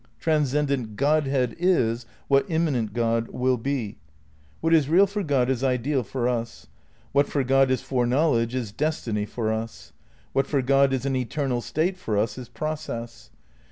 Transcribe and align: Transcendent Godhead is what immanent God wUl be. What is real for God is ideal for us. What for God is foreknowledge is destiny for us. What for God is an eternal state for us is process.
Transcendent 0.19 0.95
Godhead 0.95 1.55
is 1.59 2.07
what 2.27 2.49
immanent 2.49 2.91
God 2.91 3.27
wUl 3.27 3.55
be. 3.55 3.97
What 4.59 4.73
is 4.73 4.89
real 4.89 5.05
for 5.05 5.21
God 5.21 5.47
is 5.47 5.63
ideal 5.63 6.01
for 6.01 6.27
us. 6.27 6.65
What 7.11 7.27
for 7.27 7.43
God 7.43 7.69
is 7.69 7.81
foreknowledge 7.83 8.55
is 8.55 8.71
destiny 8.71 9.27
for 9.27 9.53
us. 9.53 9.93
What 10.33 10.47
for 10.47 10.63
God 10.63 10.91
is 10.91 11.05
an 11.05 11.15
eternal 11.15 11.61
state 11.61 11.97
for 11.97 12.17
us 12.17 12.39
is 12.39 12.49
process. 12.49 13.29